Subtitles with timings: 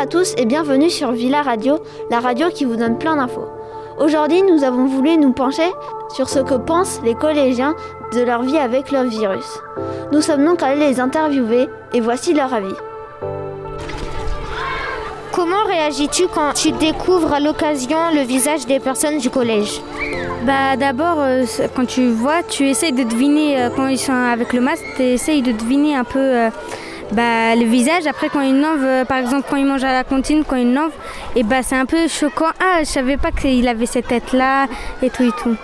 [0.00, 1.78] à tous et bienvenue sur Villa Radio,
[2.10, 3.46] la radio qui vous donne plein d'infos.
[3.98, 5.70] Aujourd'hui, nous avons voulu nous pencher
[6.14, 7.74] sur ce que pensent les collégiens
[8.14, 9.44] de leur vie avec le virus.
[10.10, 12.72] Nous sommes donc allés les interviewer et voici leur avis.
[15.32, 19.82] Comment réagis-tu quand tu découvres à l'occasion le visage des personnes du collège?
[20.46, 21.44] Bah d'abord, euh,
[21.76, 25.02] quand tu vois, tu essayes de deviner euh, quand ils sont avec le masque, tu
[25.02, 26.48] essayes de deviner un peu euh,
[27.12, 28.06] bah, le visage.
[28.06, 30.92] Après, quand ils n'envent, par exemple, quand ils mangent à la cantine, quand ils n'envent,
[31.36, 32.50] et bah c'est un peu choquant.
[32.60, 34.66] Ah, je savais pas qu'il avait cette tête-là
[35.02, 35.56] et tout et tout.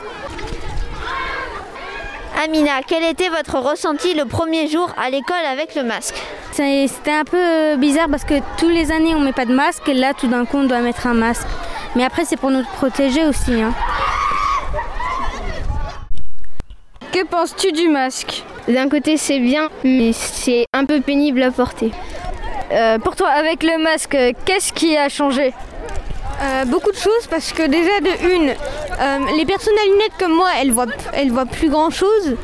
[2.45, 6.17] Amina, quel était votre ressenti le premier jour à l'école avec le masque?
[6.53, 9.95] C'était un peu bizarre parce que tous les années on met pas de masque et
[9.95, 11.47] là tout d'un coup on doit mettre un masque.
[11.97, 13.61] Mais après c'est pour nous protéger aussi.
[13.61, 13.73] Hein.
[17.11, 18.45] Que penses-tu du masque?
[18.69, 21.93] D'un côté c'est bien, mais c'est un peu pénible à porter.
[22.73, 25.53] Euh, pour toi, avec le masque, qu'est-ce qui a changé
[26.43, 30.35] euh, beaucoup de choses parce que déjà de une, euh, les personnes à lunettes comme
[30.35, 30.85] moi, elles voient,
[31.29, 32.37] voient plus grand chose.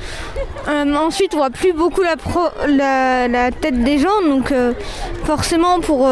[0.66, 4.54] Ensuite, on voit plus beaucoup la, la, tête des gens, donc
[5.24, 6.08] forcément pour,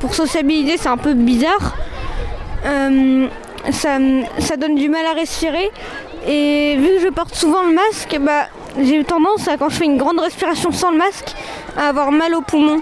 [0.00, 1.76] pour sociabiliser, c'est un peu bizarre.
[2.64, 3.98] Ça,
[4.38, 5.70] ça, donne du mal à respirer.
[6.26, 8.48] Et vu que je porte souvent le masque, bah,
[8.80, 11.32] j'ai eu tendance à quand je fais une grande respiration sans le masque,
[11.76, 12.80] à avoir mal aux poumons.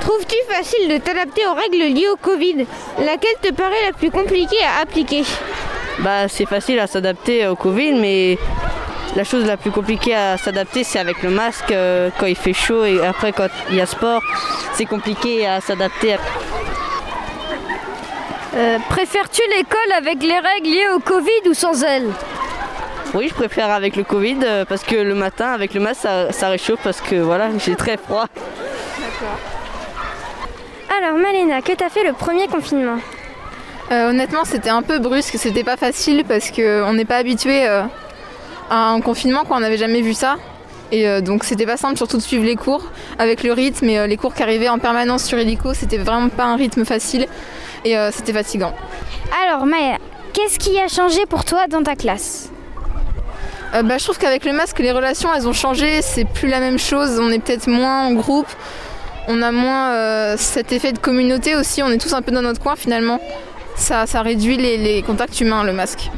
[0.00, 2.66] Trouves-tu facile de t'adapter aux règles liées au Covid?
[2.98, 5.22] Laquelle te paraît la plus compliquée à appliquer?
[6.00, 8.38] Bah c'est facile à s'adapter au Covid mais
[9.14, 12.54] la chose la plus compliquée à s'adapter c'est avec le masque euh, quand il fait
[12.54, 14.22] chaud et après quand il y a sport
[14.74, 16.16] c'est compliqué à s'adapter.
[18.54, 22.08] Euh, préfères-tu l'école avec les règles liées au Covid ou sans elles?
[23.14, 26.32] Oui, je préfère avec le Covid euh, parce que le matin, avec le masque, ça,
[26.32, 28.26] ça réchauffe parce que voilà, j'ai très froid.
[28.98, 29.38] D'accord.
[30.98, 32.98] Alors Malena, que t'as fait le premier confinement?
[33.90, 37.82] Euh, Honnêtement, c'était un peu brusque, c'était pas facile parce qu'on n'est pas habitué euh,
[38.70, 39.56] à un confinement, quoi.
[39.56, 40.36] on n'avait jamais vu ça.
[40.90, 42.84] Et euh, donc c'était pas simple surtout de suivre les cours
[43.18, 46.44] avec le rythme et les cours qui arrivaient en permanence sur Helico, c'était vraiment pas
[46.44, 47.26] un rythme facile
[47.84, 48.74] et c'était fatigant.
[49.46, 49.96] Alors Maya,
[50.34, 52.50] qu'est-ce qui a changé pour toi dans ta classe?
[53.72, 56.78] Bah, je trouve qu'avec le masque, les relations elles ont changé, c'est plus la même
[56.78, 58.48] chose, on est peut-être moins en groupe,
[59.28, 62.42] on a moins euh, cet effet de communauté aussi, on est tous un peu dans
[62.42, 63.20] notre coin finalement.
[63.76, 66.10] Ça, ça réduit les, contacts humains, le masque.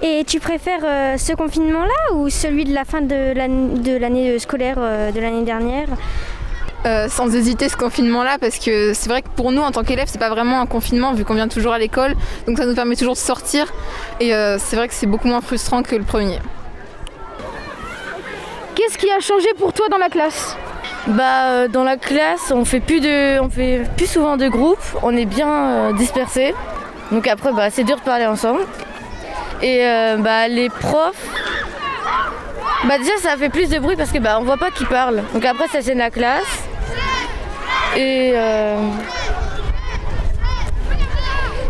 [0.00, 5.10] Et tu préfères euh, ce confinement-là ou celui de la fin de l'année scolaire euh,
[5.10, 5.88] de l'année dernière?
[7.08, 10.18] Sans hésiter ce confinement-là parce que c'est vrai que pour nous en tant qu'élèves c'est
[10.18, 12.14] pas vraiment un confinement vu qu'on vient toujours à l'école
[12.46, 13.66] donc ça nous permet toujours de sortir
[14.20, 16.38] et c'est vrai que c'est beaucoup moins frustrant que le premier.
[18.78, 20.56] Qu'est-ce qui a changé pour toi dans la classe?
[21.08, 24.78] Bah, euh, dans la classe, on fait plus de, on fait plus souvent de groupes,
[25.02, 26.54] on est bien euh, dispersés.
[27.10, 28.60] Donc après, bah, c'est dur de parler ensemble.
[29.62, 31.26] Et euh, bah, les profs,
[32.84, 35.24] bah déjà ça fait plus de bruit parce que bah on voit pas qui parle.
[35.34, 36.67] Donc après ça gêne la classe.
[38.00, 38.32] Et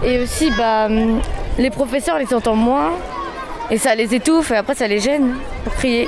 [0.04, 0.88] et aussi bah
[1.58, 2.92] les professeurs les entendent moins
[3.70, 5.34] et ça les étouffe et après ça les gêne
[5.64, 6.06] pour crier.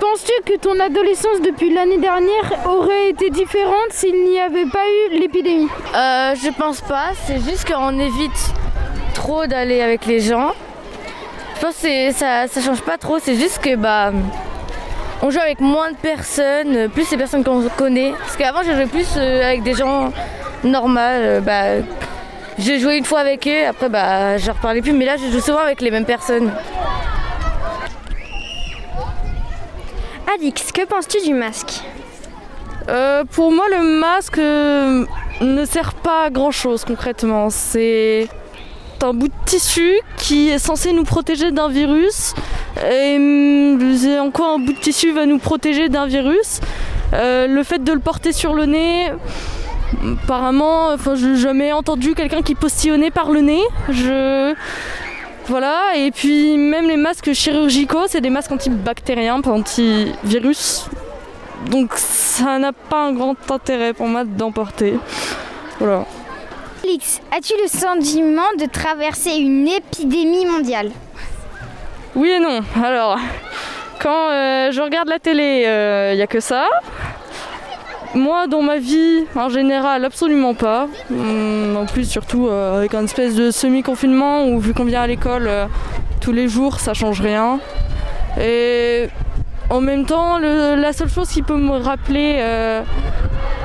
[0.00, 5.18] Penses-tu que ton adolescence depuis l'année dernière aurait été différente s'il n'y avait pas eu
[5.20, 5.68] l'épidémie?
[5.94, 8.52] Euh, Je pense pas, c'est juste qu'on évite
[9.14, 10.52] trop d'aller avec les gens.
[11.56, 14.12] Je pense que ça, ça change pas trop, c'est juste que bah
[15.24, 18.12] on joue avec moins de personnes, plus ces personnes qu'on connaît.
[18.18, 20.12] Parce qu'avant je jouais plus euh, avec des gens
[20.62, 21.00] normaux.
[21.00, 21.82] Euh, bah,
[22.58, 25.40] j'ai joué une fois avec eux, après bah je reparlais plus, mais là je joue
[25.40, 26.52] souvent avec les mêmes personnes.
[30.34, 31.80] Alix, que penses-tu du masque?
[32.90, 35.06] Euh, Pour moi, le masque euh,
[35.40, 37.48] ne sert pas à grand-chose concrètement.
[37.48, 38.28] C'est
[39.02, 42.34] un bout de tissu qui est censé nous protéger d'un virus.
[42.82, 43.78] Et hum,
[44.20, 46.60] encore un bout de tissu va nous protéger d'un virus?
[47.12, 49.10] Euh, le fait de le porter sur le nez,
[50.22, 53.62] apparemment, enfin, je n'ai jamais entendu quelqu'un qui postillonnait par le nez.
[53.90, 54.54] Je
[55.46, 60.86] voilà, et puis même les masques chirurgicaux, c'est des masques antibactériens, pas antivirus.
[61.70, 64.98] Donc ça n'a pas un grand intérêt pour moi d'emporter.
[65.78, 66.06] Voilà.
[66.80, 70.90] Félix, as-tu le sentiment de traverser une épidémie mondiale?
[72.16, 72.60] Oui et non.
[72.82, 73.18] Alors,
[74.00, 76.68] quand euh, je regarde la télé, il euh, n'y a que ça.
[78.14, 80.86] Moi, dans ma vie, en général, absolument pas.
[81.10, 85.06] Hum, en plus, surtout euh, avec un espèce de semi-confinement où, vu qu'on vient à
[85.08, 85.50] l'école
[86.20, 87.58] tous les jours, ça change rien.
[88.40, 89.08] Et
[89.70, 92.38] en même temps, la seule chose qui peut me rappeler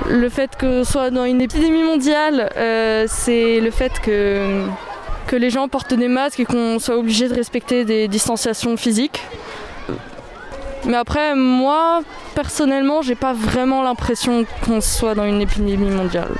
[0.08, 2.50] le fait que soit dans une épidémie mondiale,
[3.08, 4.66] c'est le fait que,
[5.30, 9.22] que les gens portent des masques et qu'on soit obligé de respecter des distanciations physiques.
[10.86, 12.02] Mais après, moi,
[12.34, 16.34] personnellement, j'ai pas vraiment l'impression qu'on soit dans une épidémie mondiale.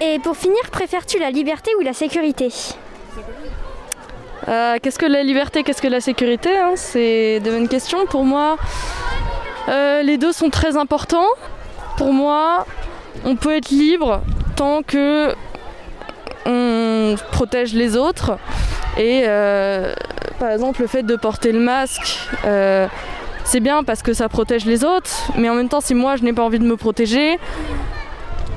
[0.00, 2.48] Et pour finir, préfères-tu la liberté ou la sécurité?
[4.48, 6.72] Euh, Qu'est-ce que la liberté, qu'est-ce que la sécurité hein?
[6.76, 8.06] C'est de bonnes questions.
[8.06, 8.56] Pour moi,
[9.68, 11.28] euh, les deux sont très importants.
[11.98, 12.66] Pour moi,
[13.26, 14.22] on peut être libre
[14.56, 15.34] tant que
[17.30, 18.38] protège les autres.
[18.96, 19.94] Et euh,
[20.38, 22.86] par exemple, le fait de porter le masque, euh,
[23.44, 25.30] c'est bien parce que ça protège les autres.
[25.36, 27.38] Mais en même temps, si moi je n'ai pas envie de me protéger,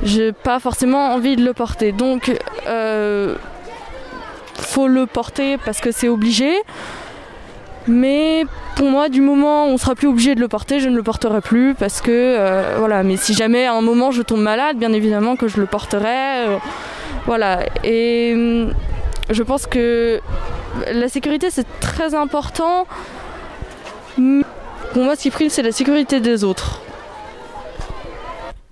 [0.03, 1.91] j'ai pas forcément envie de le porter.
[1.91, 2.31] Donc,
[4.57, 6.51] faut le porter parce que c'est obligé.
[7.87, 8.45] Mais
[8.75, 11.03] pour moi, du moment où on sera plus obligé de le porter, je ne le
[11.03, 13.01] porterai plus parce que euh, voilà.
[13.03, 16.59] Mais si jamais à un moment je tombe malade, bien évidemment que je le porterai.
[17.25, 17.65] Voilà.
[17.83, 18.73] Et hum,
[19.29, 20.19] je pense que
[20.91, 22.85] la sécurité c'est très important.
[24.93, 26.81] Pour moi, ce qui prime, c'est la sécurité des autres.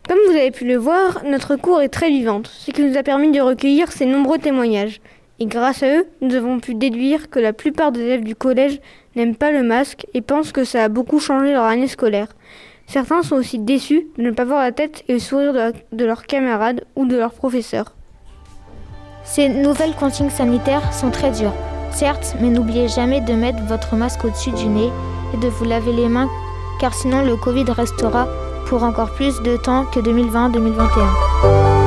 [0.07, 3.03] Comme vous avez pu le voir, notre cours est très vivante, ce qui nous a
[3.03, 5.01] permis de recueillir ces nombreux témoignages.
[5.39, 8.79] Et grâce à eux, nous avons pu déduire que la plupart des élèves du collège
[9.15, 12.27] n'aiment pas le masque et pensent que ça a beaucoup changé leur année scolaire.
[12.87, 16.25] Certains sont aussi déçus de ne pas voir la tête et le sourire de, leurs
[16.25, 17.94] camarades ou de leurs professeurs.
[19.25, 21.53] Ces nouvelles consignes sanitaires sont très dures,
[21.91, 24.91] certes, mais n'oubliez jamais de mettre votre masque au-dessus du nez
[25.33, 26.29] et de vous laver les mains,
[26.79, 28.27] car sinon le Covid restera
[28.67, 31.84] pour encore plus de temps que 2020-2021.